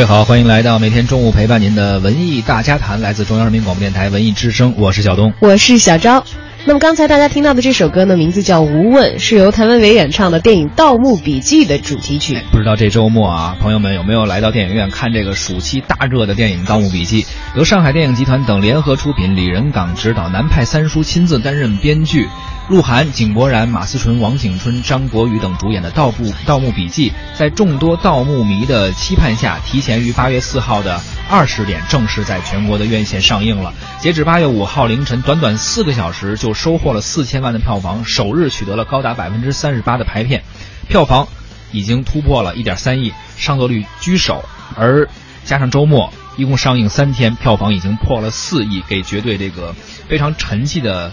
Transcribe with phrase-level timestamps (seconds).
[0.00, 6.24] 各位好，欢迎来到每天中午陪伴您的文艺大家谈，来自中央人民广播电台文艺之声，我是小东，我是小昭。
[6.64, 12.42] 那么刚才大家听到的这首歌呢，名字叫《无问》，是由谭维维演唱的电影《盗墓笔记》的主题曲。
[12.50, 17.22] 不知道这周末啊，朋友们有没有来到电影院看这个暑期大热的电影《盗墓笔记》？
[17.54, 22.26] 由上海电影集团等联合出品，李仁港执导，南派三叔亲自担任编剧。
[22.70, 33.74] 鹿晗、井柏然、马思纯、王景春、张国宇等主演的《盗墓盗墓笔记》，在众多盗墓迷的期盼下，提前于八月四号的二十点正式在全国的院线上映了。
[33.98, 40.44] 截止八月五号凌晨，短短四个小时就收获了四千万的票房，首日取得了高达百分之三十八的排片，
[40.88, 41.26] 票房
[41.72, 44.44] 已经突破了一点三亿，上座率居首。
[44.76, 45.08] 而
[45.44, 49.74] 加上周末，一共上映三天，票房已经破了四亿，给绝对这个
[50.08, 51.10] 非常沉寂的。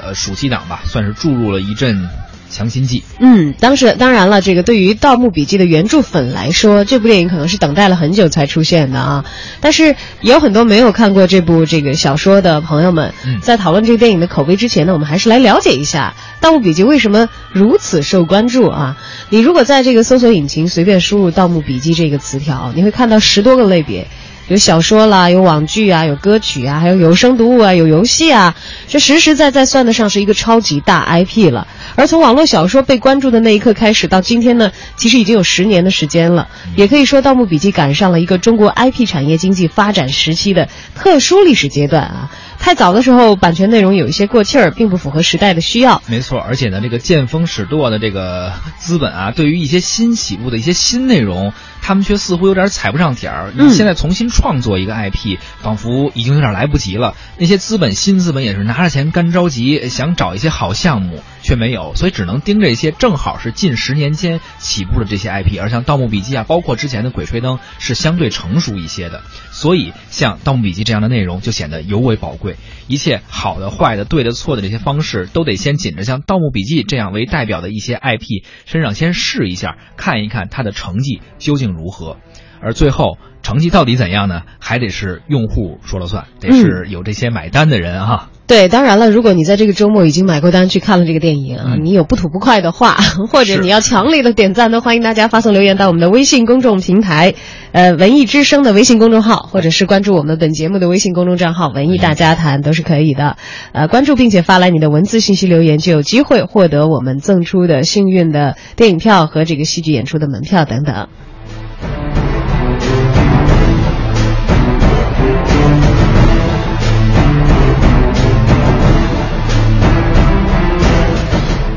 [0.00, 2.08] 呃，暑期档吧，算是注入了一阵
[2.50, 3.02] 强心剂。
[3.18, 9.24] 嗯，当时当然了，这个对于《盗墓笔记》的原著粉来说，这部电影可能是等待了很久才出现的啊。
[9.60, 18.96] 但是也有很多没有看过这部这个小说的朋友们，在讨论这个电影的口碑之前呢，我们还是来了解一下《盗墓笔记》为什么如此受关注啊。
[19.30, 24.08] 你如果在这个搜索引擎随便输入“盗墓笔记”这个词条，你会看到十多个类别。
[24.48, 28.54] 有小说啦，有网剧啊，有歌曲啊，还有有声读物啊，有游戏啊，
[28.88, 31.66] 这实实在在算得上是一个超级大 IP 了。
[31.94, 36.48] 而从网络小说被关注的那一刻开始，到今天呢，其实已经有十年的时间了。
[36.74, 42.30] 也可以说，《盗墓笔记》赶上了一个中国 IP 产业经济发展时期的特殊历史阶段啊。
[42.62, 46.00] 太早的时候，版权内容有一些过气儿，并不符合时代的需要。
[46.06, 51.52] 没错，而且呢，这个见风使舵的这个资本啊，对于一些新起步的一些新内容，
[51.82, 53.52] 他们却似乎有点踩不上点儿。
[53.52, 57.16] 你现在重新创作一个 IP，仿佛已经有点来不及了。
[57.36, 65.60] 那些资本新资本也是拿着钱干着急，想找一些好项目，却没有，所以只能盯着一些正好是近十年间起步的这些 IP。
[65.60, 69.22] 而像《盗墓笔记》啊，包括之前的《鬼吹灯》，是相对成熟一些的。
[69.50, 72.56] 所以，像《盗墓笔记》这样的内容就显得尤为宝贵。
[72.86, 82.18] 一切好的、坏的、对的、错的这些方式，都得先紧着像《盗墓笔记》这样为代表的一些 IP 身上先试一下，看一看它的成绩究竟如何。
[82.60, 84.42] 而最后成绩到底怎样呢？
[84.58, 88.28] 还得是用户说了算，得是有这些买单的人哈。
[88.46, 92.96] 对，当然了，如果你在这个周末已经买过单去看了这个电影啊，你有不吐不快的话，
[93.30, 97.34] 或者你要强烈的点赞的，欢迎大家发送留言到我们的微信公众平台，
[97.70, 103.36] 呃，文艺之声的微信公众号，或者是关注我们本节目的微信公众账号“文艺大家谈”都是可以的。
[103.72, 111.08] 呃，关注并且发来你的文字信息留言，就有机会获得我们赠出的幸运的电影票和这个戏剧演出的门票等等。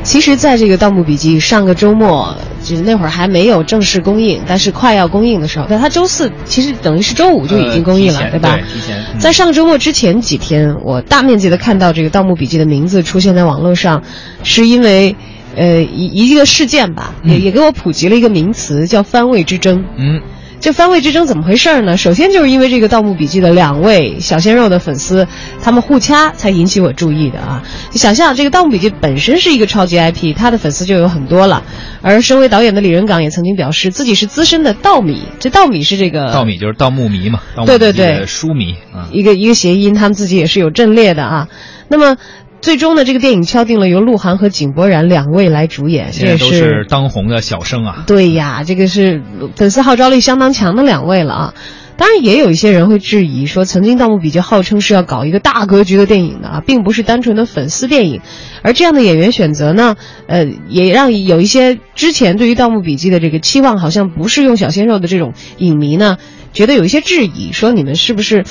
[0.06, 8.56] 其实，在这个《盗墓笔记》上个周末，就是那会儿还没有正式公映，但是快要公映的时候，那它周四，其实等于是周五就已经公映了，对吧？
[9.18, 14.00] 在上周末之前几天，我大面积的看到这个《盗墓笔记》的名字出现在网络上，
[14.44, 15.16] 是因为，
[15.56, 19.84] 呃，一一个事件吧，也也给我普及了一个名词，叫番位之争。
[19.98, 20.22] 嗯。
[20.60, 21.96] 这番位之争怎么回事呢？
[21.96, 25.26] 首先就是因为这个《盗墓笔记》的两位小鲜肉的粉丝，
[25.62, 27.62] 他们互掐才引起我注意的啊！
[27.92, 31.62] 你想象这个《盗墓笔记》本身是一个超级 IP，他的粉丝就有很多了。
[32.02, 41.48] 而身为导演的李仁港也曾经表示自己是资深的盗米，这盗米是这个盗米就是盗墓迷嘛，对对对，书迷啊，一个一个谐音，他们自己也是有阵列的啊。
[41.88, 42.16] 那么。
[42.60, 48.04] 最终呢，这个电影敲定了由鹿晗和井柏然两位来主演，这都是当红的小生啊。
[48.06, 49.22] 对呀，这个是
[49.54, 51.54] 粉丝号召力相当强的两位了啊。
[51.98, 58.20] 当然，也有一些人会质疑说，曾经《盗墓笔记》号称是要搞一个大格局的电影的啊，并不是单纯的粉丝电影。
[58.62, 66.18] 而这样的演员选择呢，呃，也让有一些之前对于《盗墓笔记》的这个期望好像不是用小鲜肉的这种影迷呢，
[66.52, 68.44] 觉得有一些质疑，说你们是不是？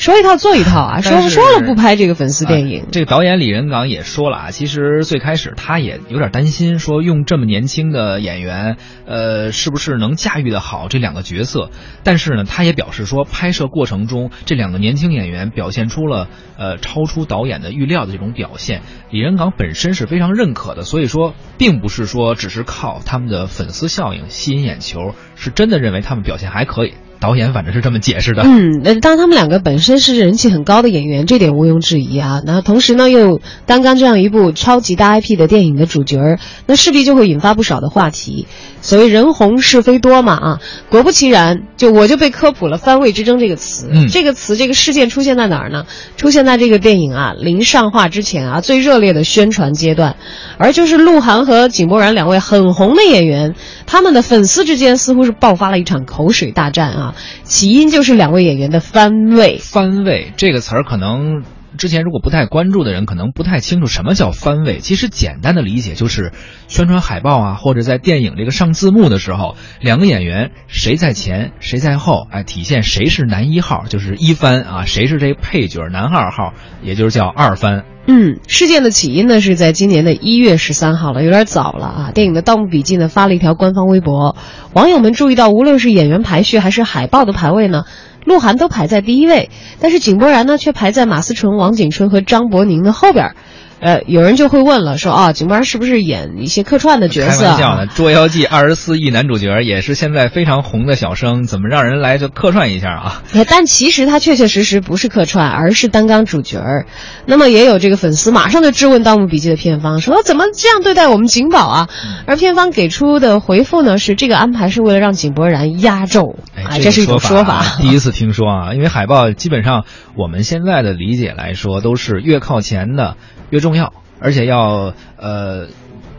[0.00, 1.02] 说一套做一套啊！
[1.02, 2.86] 说说了不拍这个粉丝电影。
[2.90, 11.68] 这个导演李仁港也说了啊，其实最开始他也有点担心，说用这么年轻的演员，呃，是不是能驾驭的好这两个角色？
[12.02, 18.80] 但是呢，他也表示说，拍摄过程中这两个年轻演员表现出了呃超出导演的预料的这种表现。
[19.10, 26.94] 李仁港本身是非常认可的，所以说并不是说只是靠他们的粉丝效应吸引眼球，是真的认为他们表现还可以。
[27.20, 28.42] 导演反正是这么解释的。
[28.44, 32.42] 嗯，那当然他们两个本身是人气很高的演员，这点毋庸置疑啊。
[32.44, 38.46] 那同时呢，又担纲这样一部超级大 IP 的电影的主角，那势必就会引发不少的话题。
[38.82, 43.88] 所谓人红是非多嘛啊，果不其然，就我就被科普了“番位之争”这个词。
[43.92, 45.84] 嗯，这个词这个事件出现在哪儿呢？
[46.16, 50.16] 出现在这个电影啊临上画之前啊最热烈的宣传阶段，
[50.56, 57.09] 而就是鹿晗和井柏然两位很红的演员，他们的粉丝之间似乎是爆发了一场口水大战啊。
[57.44, 59.58] 起因就是两位演员的番位。
[59.58, 61.42] 番位这个词儿可能。
[61.78, 64.78] 之前如果不太关注的人，可能不太清楚什么叫番位。
[64.78, 66.32] 其实简单的理解就是，
[66.68, 76.52] 宣传海报啊，或者在电影这个上字幕的时候，两个演员谁在前谁在后，哎，体现谁是男一号，就是一番啊，谁是这配角男二号，
[76.82, 77.84] 也就是叫二番。
[78.06, 82.10] 嗯，事件的起因呢是在今年的一月十三号了，有点早了啊。
[82.12, 84.36] 电影的《盗墓笔记》呢发了一条官方微博，
[84.72, 87.84] 网友们注意到，无论是演员排序还是海报的排位呢。
[88.24, 89.50] 鹿晗都排在第一位，
[89.80, 93.34] 但是井柏然呢却排在马思纯、王景春和张伯宁的后边。
[93.80, 97.42] 呃，有人就会问了，说啊，井柏然是不是演一些客串的角色？
[97.42, 103.22] 开玩笑的，《捉妖记》二十四亿男主角也是现在非常红的小生，怎么让人来就客串一下啊？
[103.48, 106.86] 但其实他确确实实不是客串，而是担纲主角儿。
[107.24, 111.88] 那么也有这个粉丝马上就质问《盗墓笔记》的片方，说怎么这样对待我们井宝啊？
[112.26, 117.64] 而片方给出的回复呢，是这个安排是为了让井柏然压轴啊，这是一种说法。
[117.80, 119.84] 第一次听说啊，因为海报基本上
[120.16, 123.16] 我们现在的理解来说，都是越靠前的。
[123.50, 125.66] 越重要，而且要呃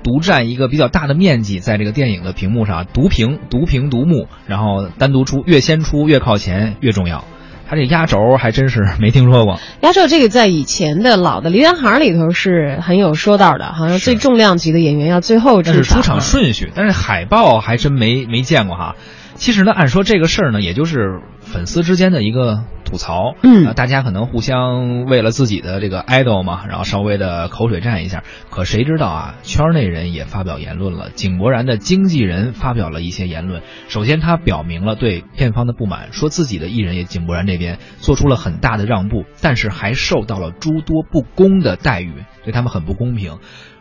[0.04, 7.24] 独占一个比较大的面积，在这个电影的屏幕上独屏、独屏、独幕，然后单独出，越先出越靠前越重要。
[7.70, 9.58] 他这压轴还真是没听说过。
[9.80, 18.98] 压轴这个在以前的老的梨园行里头是很有说道的，好像最重量级的演员要最后这是出场顺序，但是海报还真没没见过哈。
[19.36, 22.64] 其实呢，按说这个事儿呢，也就是粉丝之间的一个。
[22.84, 28.26] 吐槽，嗯，大家可能互相为了自己的这个 idol 嘛，然后稍微的口水战一下。
[28.50, 31.10] 可谁知道啊，圈内人也发表言论了。
[31.12, 33.62] 井柏然的经纪人发表了一些言论。
[33.88, 42.12] 首先，他表明了对片方的不满，说自己的艺人也井柏然这边做出了很大的让步，但是还受到了诸多不公的待遇，
[42.44, 43.38] 对他们很不公平。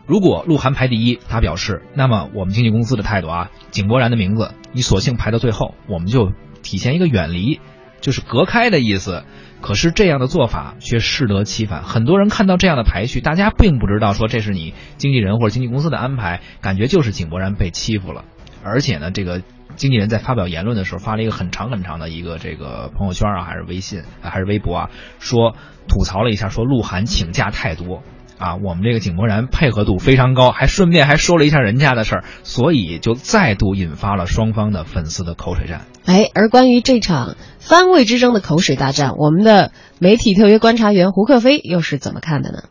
[0.07, 7.59] 如果鹿晗排第一，他表示，那么我们经纪公司的态度啊，井柏然的名字你索性排到最后，我们就体现一个远离。
[7.99, 9.25] 就是隔开的意思，
[9.61, 11.83] 可是这样的做法却适得其反。
[11.83, 18.25] 很多人看到这样的排序，大家并不知道说这是你经纪人或者经纪公司的安排，感觉就是井柏然被欺负了。
[18.63, 19.43] 而且呢，这个
[19.75, 25.55] 经纪人在发表言论的时候发了一个很长很长的一个这个朋友圈啊，还是微信还是微博啊，说
[25.87, 28.01] 吐槽了一下，说鹿晗请假太多。
[28.41, 35.81] 啊，我们这个井柏然配合度非常高，还顺便还说了一下人家的事儿，所以就再度引发了双方的粉丝的口水战。
[36.07, 42.63] 哎，而关于这场番位之争的口水大战，我们的媒体特约观察员胡克飞又是怎么看的呢？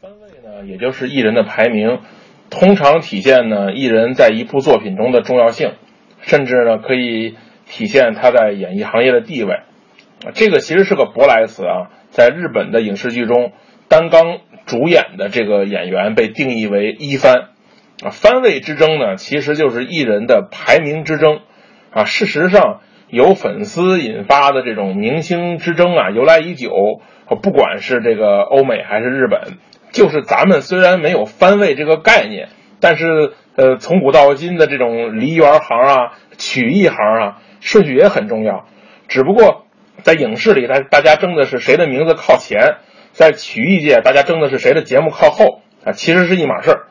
[0.00, 1.98] 番位呢，也就是艺人的排名，
[2.48, 5.74] 通常体现呢艺人在一部作品中的重要性，
[6.22, 7.36] 甚至呢可以
[7.68, 9.52] 体现他在演艺行业的地位。
[10.24, 13.52] 啊，这个其实是个舶来词啊，在日本的影视剧中，
[13.88, 14.38] 担纲。
[14.68, 17.48] 主演的这个演员被定义为一番，
[18.04, 21.40] 啊，番位之争呢，其实就是艺人的排名之争，
[21.90, 27.00] 啊，事实上由粉丝引发的这种明星之争啊，由来已久，
[27.42, 29.54] 不管是这个欧美还是日本，
[29.90, 38.66] 就是咱们虽然没有番位这个概念，但是呃，从古到今的这种梨园行啊、曲艺行啊，顺序也很重要，
[39.08, 39.64] 只不过
[40.02, 42.76] 在影视里，大大家争的是谁的名字靠前。
[43.18, 46.86] 在曲艺界，大家争的是谁的节目靠后啊，其实是一码事儿，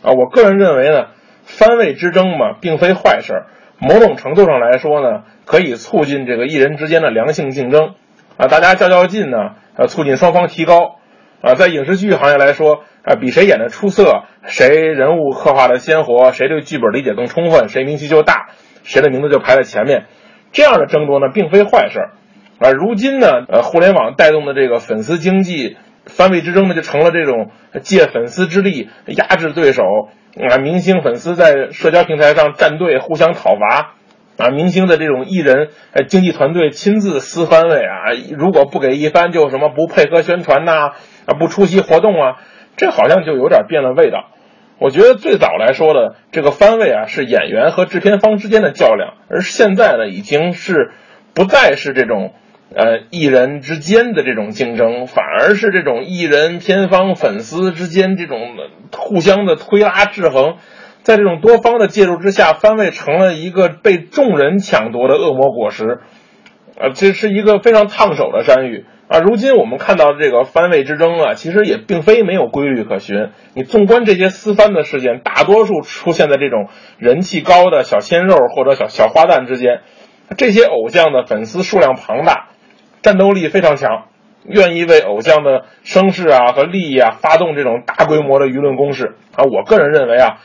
[0.00, 1.08] 啊，我个人认为呢，
[1.42, 3.42] 番位之争嘛，并非坏事，
[3.80, 7.96] 某种程度上来说呢，可以促进这个艺人之间的良性竞争，
[8.36, 11.00] 啊，大家较较劲呢，呃，促进双方提高，
[11.42, 18.50] 啊，在影视剧行业来说，啊，比谁演的出色，谁人物刻画的鲜活，谁对剧本理解更充分，谁名气就大，
[18.84, 20.04] 谁的名字就排在前面，
[20.52, 22.10] 这样的争夺呢，并非坏事。
[22.58, 27.50] 而如今呢，呃，互联网带动的这个粉丝经济番位之争呢，就成了这种
[27.82, 29.82] 借粉丝之力压制对手
[30.50, 33.94] 啊，明星粉丝在社交平台上站队互相讨伐
[34.38, 40.92] 啊，明星的这种艺人呃经纪团队亲自撕番位啊，如果不给一番就什么不配合宣传呐
[41.26, 42.36] 啊，不出席活动啊，
[42.76, 44.30] 这好像就有点变了味道。
[44.78, 50.92] 我觉得最早来说的这个番位啊，是演员和制片方之间的较量，而现在呢，已经是
[51.34, 52.32] 不再是这种。
[52.74, 58.40] 呃，艺人之间的这种竞争，反而是这种艺人、片方、粉丝之间这种
[58.92, 60.56] 互相的推拉制衡，
[61.02, 66.00] 在这种多方的介入之下，番位成了一个被众人抢夺的恶魔果实，
[66.78, 69.20] 啊，这是一个非常烫手的山芋啊！
[69.20, 73.28] 如今我们看到这个番位之争啊，其实也并非没有规律可循。
[73.54, 76.68] 你纵观这些私番的事件，大多数出现在这种
[76.98, 79.82] 人气高的小鲜肉或者小小花旦之间，
[80.36, 82.48] 这些偶像的粉丝数量庞大。
[83.06, 84.06] 战斗力非常强，
[84.42, 89.44] 愿意为偶像的声势啊和利益啊发动这种大规模的舆论攻势啊。
[89.44, 90.38] 我个人认为啊，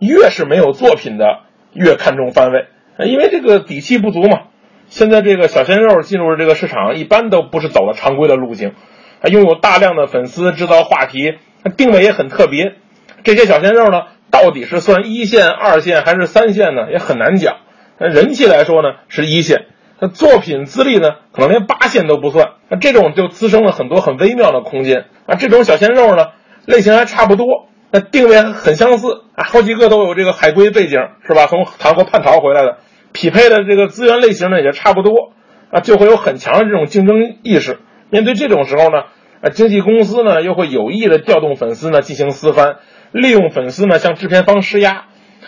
[0.00, 1.24] 越是没有作品的，
[1.72, 2.66] 越看重番位，
[3.06, 4.42] 因为这个底气不足嘛。
[4.88, 8.74] 现在这个小鲜肉进入这个市场，一般都不是走了常规的路径，
[9.22, 11.38] 还拥有大量的粉丝，制造话题，
[11.78, 12.74] 定位也很特别。
[13.22, 16.92] 这些小鲜肉呢，到底是算一线、二线还是三线呢？
[16.92, 17.56] 也很难讲。
[17.96, 19.60] 人气来说呢，是一线；
[20.00, 22.54] 那作品资历呢，可能连八线都不算。
[22.68, 25.36] 那这种就滋生了很多很微妙的空间啊。
[25.36, 26.28] 这种小鲜肉呢，
[26.66, 27.46] 类型还差不多。
[27.90, 31.46] 那定位很相似啊，好几个都有这个海归背景，是吧？
[31.46, 32.78] 从韩国叛逃回来的，
[33.12, 35.32] 匹配的这个资源类型呢也差不多
[35.70, 37.78] 啊，就会有很强的这种竞争意识。
[38.10, 39.04] 面对这种时候呢，
[39.42, 42.78] 啊，经纪公司呢又会有意的调动粉丝呢进行私翻，
[43.12, 45.04] 利用粉丝呢向制片方施压。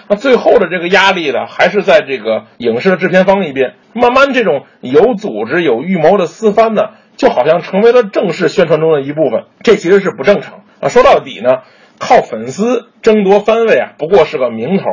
[0.08, 3.74] 那最后的这个压力呢，还是在这个影视的制片方一边。
[3.96, 9.44] 慢慢，这种有组织、有预谋的私翻呢，就好像成为了正式宣传中的一部分。
[9.62, 10.88] 这其实是不正常啊。
[10.88, 11.62] 说到底呢。
[11.98, 14.84] 靠粉丝争夺番位啊，不过是个名头。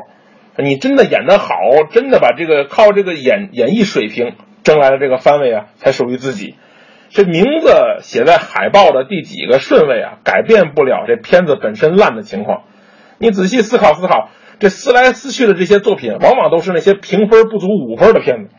[0.58, 1.54] 你真的演得好，
[1.92, 6.56] 真的把这个靠这个演演绎水平争来的这个番位啊，才属于自己。
[7.10, 12.62] 这名字写在海报的第几个顺位啊，改变不了这片子本身烂的情况。
[13.18, 14.30] 你仔细思考思考，
[14.60, 18.50] 这撕来撕去的这些作品，往往都是那些评分不足五分的片子。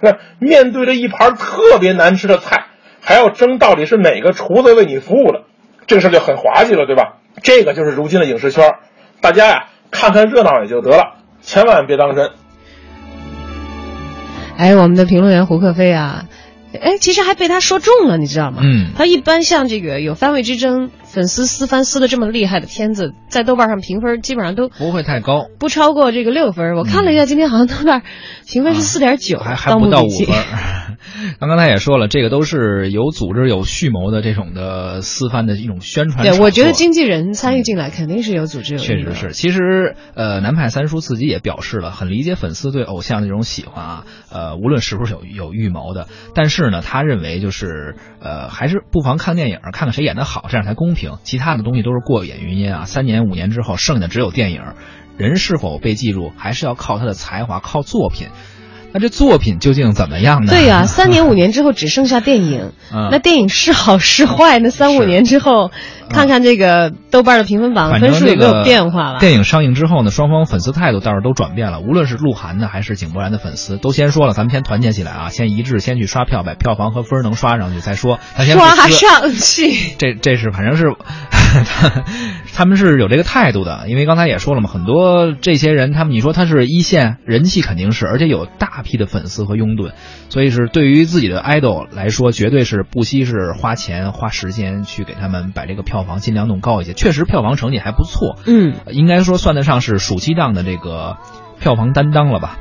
[0.00, 2.66] 那面对着一盘特别难吃的菜，
[3.00, 5.42] 还要争到底是哪个厨子为你服务的，
[5.86, 7.18] 这个事就很滑稽了，对吧？
[7.42, 8.74] 这个就是如今的影视圈，
[9.20, 12.30] 大家呀看看热闹也就得了，千万别当真。
[14.56, 16.26] 哎，我们的评论员胡克飞啊，
[16.78, 18.58] 哎，其实还被他说中了，你知道吗？
[18.62, 18.90] 嗯。
[18.96, 20.90] 他一般像这个有番位之争。
[21.12, 26.76] 粉丝撕翻撕的这么厉害的片子，在豆瓣上评分基本上都不会太高，不超过这个六分。
[26.76, 28.02] 我看了一下，今天好像豆瓣
[28.46, 30.28] 评分是四点九，还还不到五分。
[31.40, 36.24] 刚刚才也说了，这个都是有组织、有蓄谋的这种的撕番的一种宣传。
[36.24, 38.74] 对，我觉得经纪人参与进来肯定是有组织。
[38.74, 44.04] 有确实是，其实呃，南派三叔自己也表示了，很理解粉丝对偶像的这种喜欢啊。
[44.30, 51.18] 呃，无论是不是有有预谋的，但是呢，他认为就是呃，还是不妨看电影，看看谁演的好，这样才公平。
[51.24, 52.84] 其他的东西都是过眼云烟啊！
[52.84, 54.62] 三年五年之后，剩下的只有电影。
[55.16, 58.28] 人是否被记住，还是要靠他的才华，靠作品。
[58.92, 60.52] 那这作品究竟怎么样呢？
[60.52, 62.72] 对呀，三年 五年之后只剩下电影，
[63.10, 64.58] 那电影是好是坏？
[64.58, 65.70] 那三五年之后，
[66.08, 69.20] 看看这个豆瓣的评分榜分数有没有变化了？
[69.20, 71.80] 电影上映之后呢，双方粉丝态度倒是都转变了。
[71.80, 78.18] 无论是鹿晗的还是井柏然的粉丝，都先说了，咱们先团结起来啊，先一致，先去刷票，把票房和分能刷上去再说。
[78.36, 78.90] 刷上
[79.30, 79.66] 去，
[79.98, 80.86] 这这是反正是。
[82.54, 89.92] 他们是有这个态度的，因为刚才也说了嘛，很多这些人，他们你说他是一线人气肯定是，而且有大批的粉丝和拥趸，
[90.28, 96.92] 所以是对于自己的 idol 来说，绝对是不惜是花钱花时间去给他们把这个票房尽量弄高一些。
[96.92, 101.16] 确实票房成绩还不错，嗯，应该说算得上是暑期档的这个
[101.60, 102.58] 票房担当了吧。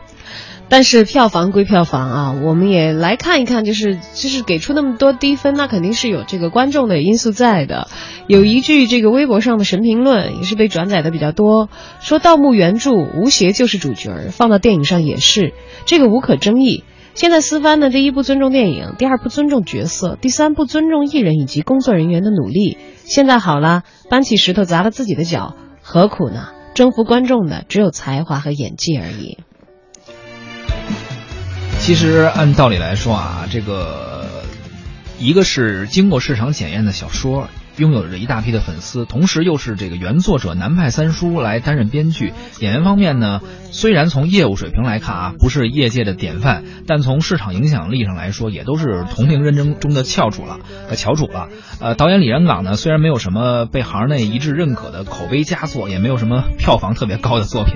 [0.69, 7.88] 但是票房归票房啊，我们也来看一看，就是就是给出那么多低分，那肯定是有这个观众的因素在的。
[8.27, 15.53] 有一句这个微博上的神评论也是被转载的比较多，说盗墓原著吴邪就是主角，放到电影上也是，
[15.85, 16.83] 这个无可争议。
[17.15, 22.77] 现在私翻呢，第一不尊重电影，第二不尊重角色，第三不尊重艺人以及工作人员的努力。
[23.03, 26.49] 现在好了，搬起石头砸了自己的脚，何苦呢？
[26.75, 29.39] 征服观众的只有才华和演技而已。
[31.89, 34.43] 其实按道理来说啊，这个
[35.17, 42.31] 一个是经过市场检验的小说，拥有着一大批的粉丝，同时又是这个原作者南派三叔来担任编剧。
[42.60, 43.41] 演员方面呢，
[43.72, 51.50] 虽然从业务水平来看啊，不是业界的典范，但从市场影响力上来说，也都是同龄认证中的翘楚了，呃，翘楚了。
[51.81, 57.74] 呃，导演李仁港呢，虽然没有什么被行内一致认可的口碑佳作，也没有什么票房特别高的作品。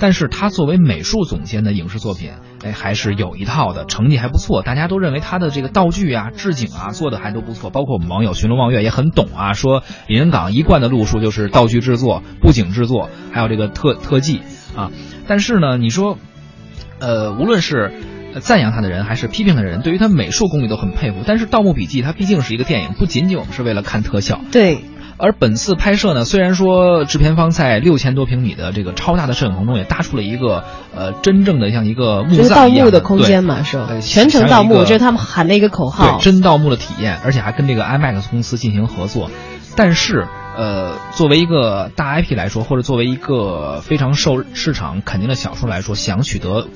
[0.00, 2.32] 但是他作为美术总监的影视作品，
[2.64, 4.62] 哎，还是有一套的，成绩还不错。
[4.62, 7.68] 大家都认为他的这个道具啊、置景啊做的还都不错。
[7.68, 14.40] 包括我们网友寻龙望月也很懂啊，说李仁港一贯的路数就是道具制作、布景制作，还有这个特特技
[14.74, 14.90] 啊。
[15.28, 16.16] 但是呢，你说，
[16.98, 17.92] 呃，无论是
[18.40, 21.18] 赞扬他的人还是批评的人，对于他美术功力都很佩服。
[21.26, 24.40] 但是《盗墓笔记》它毕竟是一个电影，不仅仅我们是为了看特效。
[24.50, 24.80] 对。
[25.20, 30.64] 而本次拍摄呢，虽然说制片方在六千多平米的这个超大的摄影棚中也搭出了一个
[30.96, 33.88] 呃真正的像一个墓葬一样的空间嘛，是吧？
[34.00, 36.18] 全程盗墓，这是他们喊的一个口号。
[36.18, 39.30] 对，真盗墓的体验，而且还跟这个 IMAX 公司进行合作。
[39.76, 46.66] 但是，呃，作为一个大 IP 来说，或者作为一个非常受市场肯定的小说来说，想取得。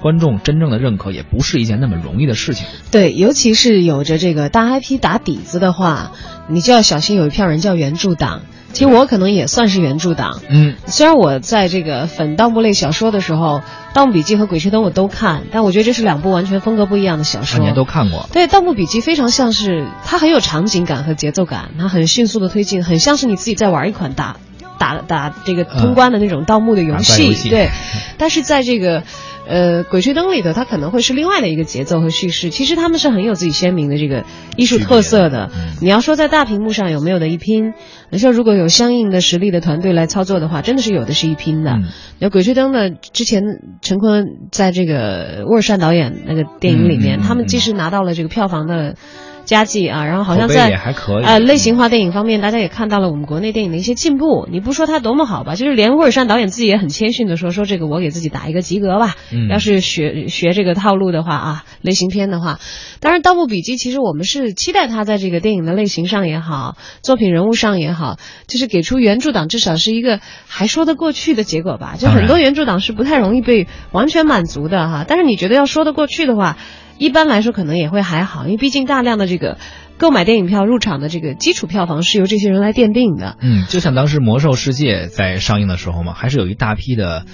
[0.00, 2.66] 观众真正的认可也不是一件那么容易的事情。
[2.90, 6.12] 对，尤其是有着这个大 IP 打底子的话，
[6.48, 8.42] 你就要小心有一票人叫原著党。
[8.72, 10.42] 其实我可能也算是原著党。
[10.50, 13.60] 嗯，虽然我在这个粉盗墓类小说的时候，
[13.94, 17.58] 《盗墓笔记》和《鬼吹灯》我都看，但我觉得这是两部完全风格不一样的小说。
[17.60, 18.28] 年都看过。
[18.34, 24.36] 对，《盗墓笔记》非常像是它很有场景感和节奏感，它很迅速的推进，很像是你自己在玩一款打
[24.78, 27.48] 打打这个通关的那种盗墓的游戏。
[27.48, 27.68] 对，
[28.18, 29.02] 但是在这个。
[29.48, 32.50] 呃，《鬼吹灯》里头，它可能会是另外的一个节奏和叙事。
[32.50, 34.24] 其实他们是很有自己鲜明的这个
[34.56, 35.52] 艺术特色的。
[35.80, 37.72] 你要说在大屏幕上有没有的一拼，
[38.10, 41.78] 你说如果有相应的实力的团队来操作的话，真的是有的是一拼的。
[42.18, 42.90] 那《鬼吹灯》呢？
[43.12, 43.44] 之前
[43.82, 48.96] 陈坤在这个沃尔善导演那个电影里面，他们既是拿到了这个票房的。
[49.46, 50.68] 佳绩啊，然后好像在
[51.22, 54.46] 呃类型化电影方面，大家也看到了我们国内电影的一些进步。
[54.50, 59.14] 你不说它多么好吧，就是连沃尔善导演自己也很谦逊的说，说这个我给自己打一个及格吧。
[59.32, 62.58] 嗯，要是学学这个套路的话啊，类型片的话，
[63.00, 71.94] 当然《盗墓笔记》其实我们是期待他在这个电影的类型上也好，作品人物上也好，就是给出原著党至少是一个还说得过去的结果吧。
[71.96, 75.04] 就很多原著党是不太容易被完全满足的哈。
[75.06, 76.56] 但是你觉得要说得过去的话。
[76.98, 79.58] 一般来说可能也会还好，因为毕竟大量的这个
[79.98, 83.36] 购买电影票入场的这个基础票房是由这些人来奠定的。
[83.40, 87.24] 嗯，就像当时《魔兽世界》在上映的时候嘛，还是有一大批的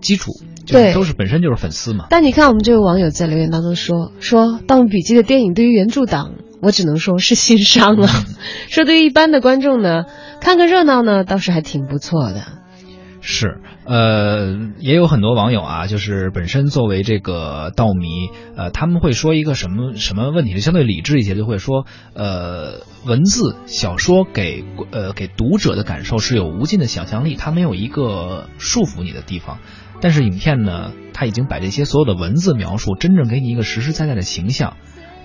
[0.00, 0.32] 基础，
[0.66, 2.06] 对，都是本身就是粉丝嘛。
[2.10, 8.08] 但你看，我们这位网友在留言当中说说《盗墓笔记》的电影对于原著党，我只能说是心伤了。
[8.68, 10.04] 说对于一般的观众呢，
[10.40, 12.57] 看个热闹呢，倒是还挺不错的。
[13.30, 29.58] 是，呃，也有很多网友啊，就是本身作为这个盗迷，呃，他们会说一个什么什么问题，就相对理智一些，就会说，呃，文字小说给呃给读者的感受是有无尽的想象力，它没有一个束缚你的地方，
[30.00, 34.78] 但是影片呢，它已经把这些所有的文字描述，真正给你一个实实在在的形象。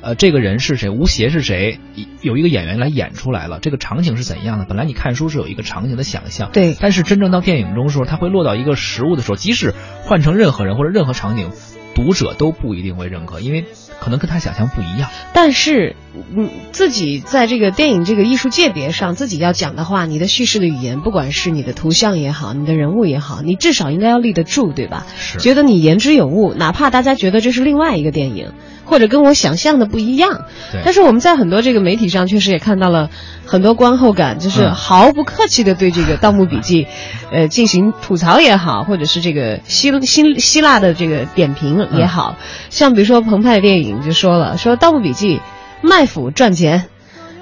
[0.04, 0.90] 呃，这个人是谁？
[0.90, 1.80] 吴邪是谁？
[2.22, 3.60] 有一个演员来演出来了。
[3.62, 4.66] 这个场景是怎样的？
[4.66, 6.76] 本来你看书是有一个场景的想象，对。
[6.78, 11.52] 但是真正到电影中的时候，他会落到一个实物的时候，即使换成任何人或者任何场景，
[11.96, 13.64] 读者都不一定会认可，因为
[14.02, 15.10] 可能跟他想象不一样。
[15.34, 15.96] 但是，
[16.36, 25.06] 嗯，自己在这个电影这个艺术界别上，自己要讲的话，你的叙事的语言，不管是你的图像也好，你的人物也好，你至少应该要立得住，对吧？
[25.18, 25.40] 是。
[25.40, 28.52] 觉得你言之有物，哪怕大家觉得这是另外一个电影。
[28.86, 30.46] 或者跟我想象的不一样，
[30.84, 33.10] 但是我们在很多这个媒体上确实也看到了
[33.46, 36.86] 很多观后感，就是毫不客气的对这个《盗墓笔记》，
[37.32, 42.36] 呃进行吐槽也好，或者是这个希希希腊的这个点评也好，
[42.70, 45.38] 像比如说澎湃电影就说了，说《盗墓笔记》
[45.82, 46.90] 卖腐赚钱。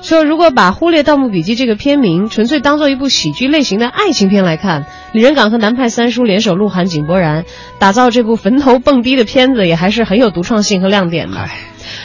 [0.01, 7.45] 说，如果把《忽略盗墓笔记》这个片名纯粹当做一部喜剧类型的爱情片来看，李仁港和南派三叔联手鹿晗、井柏然
[7.79, 11.47] 打造这部坟头蹦迪的片子，也还是很有独创性和亮点的。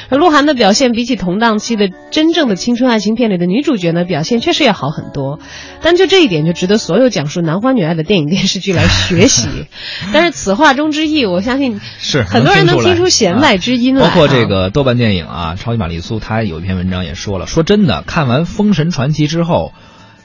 [0.08, 5.38] 而鹿晗的表现比起同档期的真正的青春爱情片里的女主角呢，表现确实要好很多。
[5.82, 9.48] 但就这一点，就值得所有讲述男欢女爱的电影电视剧来学习。
[10.12, 14.08] 但是此话中之意，我相信是很多人能听出弦外之音来。
[14.08, 19.72] 包括这个豆瓣电影啊，超级玛丽苏，他有一篇文章也说了，说真的，看完《封神传奇》之后，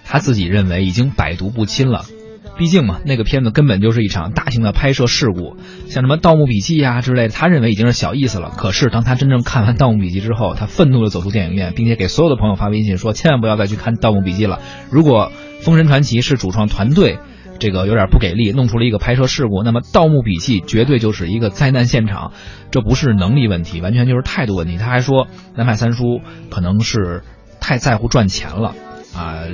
[0.06, 2.06] 他自己认为已经百毒不侵了。
[2.62, 8.52] 毕竟嘛，那个片子根本就是一场大型的拍摄事故，像什么《盗墓笔记》呀之类的，他认为已经是小意思了。
[8.56, 14.60] 可是当他真正看完《盗墓笔记》之后，他愤怒地走出电影院，并且给所有的朋友发微信说：“千万不要再去看《盗墓笔记》了。
[14.92, 15.32] 如果
[15.64, 17.18] 《封神传奇》是主创团队
[17.58, 22.32] 这个有点不给力，弄出了一个拍摄事故，那么《盗墓笔记》绝对就是一个灾难现场。
[22.70, 26.22] 这不是能力问题，完全就是态度问题。”他还说，南派三叔
[26.52, 27.24] 可能是
[27.60, 28.76] 太在乎赚钱了
[29.16, 29.46] 啊，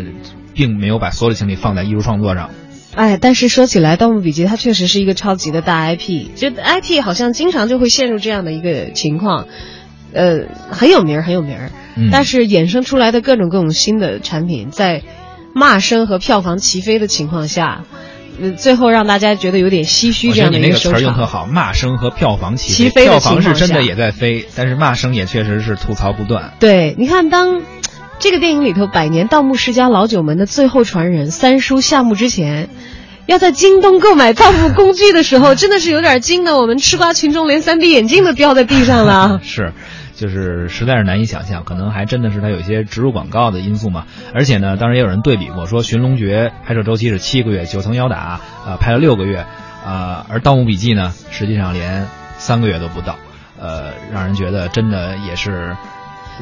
[0.54, 2.50] 并没有把所有的精力放在艺术创作上。
[2.98, 9.46] 哎，但是说起来，《盗墓笔记》它确实是一个超级的大 IP，就 IP 好像经常就会陷入这样的一个情况，
[10.14, 11.70] 呃，很有名儿，很有名儿，
[12.12, 15.04] 但是衍生出来的各种各种新的产品，在
[15.54, 17.84] 骂声和票房齐飞的情况下，
[18.42, 20.32] 呃，最后让大家觉得有点唏嘘。
[20.32, 26.54] 这样的一个词儿用特好，骂声和票房齐飞，票房是真的也在飞，但是骂声也确实是吐槽不断。
[26.60, 27.62] 对，你看当。
[28.28, 32.68] 这个电影里头，百年盗墓世家老九门的最后传人三叔下墓之前，
[33.26, 36.58] 要在京东购买盗墓工具的时候，真的是有点惊的。
[36.58, 39.40] 我们吃瓜群众连三 D 眼镜都掉在地上了。
[39.48, 39.72] 是，
[40.14, 44.04] 就是实在是难以想象，可能还真的是它有些植入广告的因素嘛。
[44.34, 49.46] 而且呢，当然也有人对比过，说《寻龙诀》拍摄周期是七个月，《九层妖打》呃拍了六个月，
[49.86, 52.06] 呃，而《盗墓笔记》呢，实际上连
[52.38, 53.16] 三个月都不到，
[53.58, 55.78] 呃，让人觉得真的也是。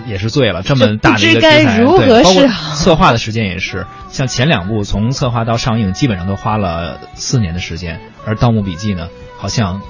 [0.07, 9.81] 也是醉了这么大的一个题材包括策划的时间也是像前两部从策划到上映基本上都花了四年的时间而盗墓笔记呢好像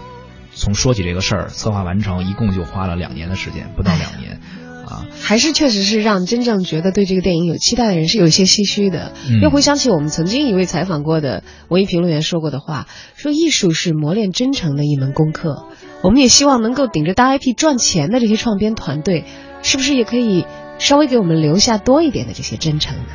[0.54, 4.39] 从说起这个事儿策划完成一共就花了两年的时间不到两年
[4.88, 5.06] 啊。
[5.20, 9.12] 还是确实是让真正觉得对这个电影有期待的人是有一些唏嘘的。
[9.41, 15.65] 又回想起我们曾经一位采访过的文艺评论员说过的话说艺术是磨练真诚的一门功课
[16.02, 19.26] 我们也希望能够顶着大 ip 赚钱的这些创编团队
[19.65, 20.45] 是不是也可以
[20.78, 23.10] 稍微给我们留下多一点的这些真诚呢？